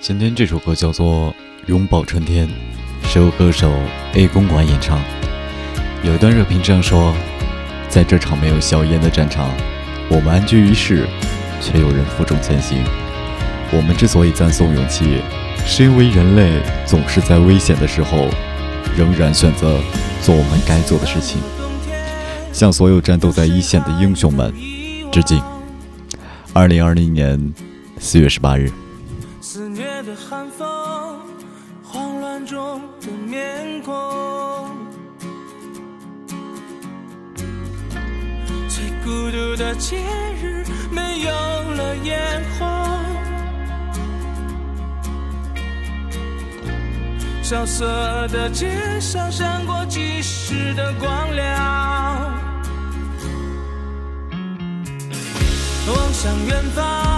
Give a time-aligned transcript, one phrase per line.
[0.00, 1.28] 今天这首歌叫做
[1.66, 2.48] 《拥抱春天》，
[3.06, 3.70] 是由歌手
[4.14, 4.98] A 公馆演唱。
[6.02, 7.14] 有一段热评这样说：
[7.90, 9.50] 在这场没有硝烟的战场，
[10.08, 11.06] 我们安居于世，
[11.60, 12.82] 却有人负重前行。
[13.72, 15.18] 我们之所以赞颂勇气，
[15.66, 18.26] 是因为人类总是在危险的时候，
[18.96, 19.78] 仍然选择
[20.22, 21.42] 做我们该做的事情。
[22.54, 24.50] 向所有战斗在一线的英雄们
[25.12, 25.42] 致敬。
[26.54, 27.52] 二零二零年
[27.98, 28.72] 四月十八日。
[30.02, 30.66] 的寒风，
[31.82, 33.94] 慌乱中的面孔，
[38.68, 39.98] 最孤独的节
[40.40, 42.66] 日没有了烟火，
[47.42, 47.84] 萧瑟
[48.28, 48.70] 的街
[49.00, 52.32] 上闪过几时的光亮，
[55.88, 57.09] 望向远方。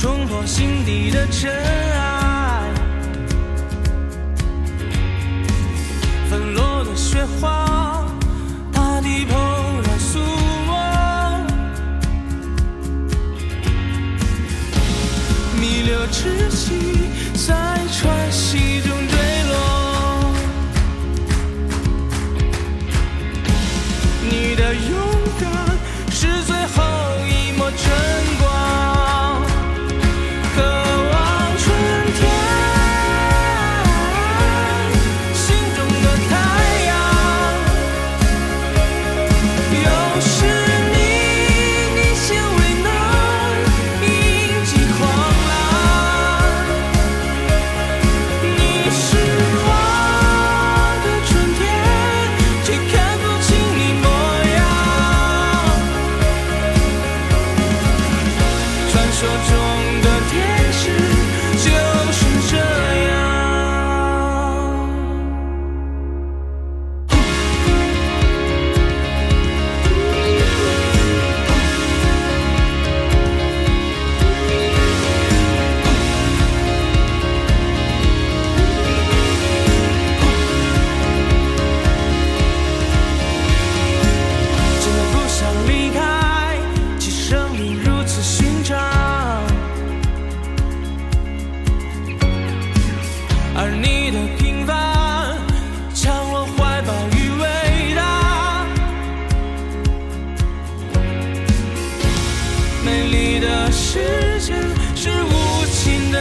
[0.00, 1.89] 冲破心底的尘。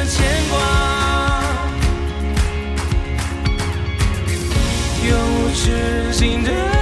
[0.09, 0.58] 牵挂。
[5.08, 6.78] 永无止境的